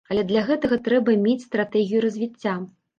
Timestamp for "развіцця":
2.11-2.61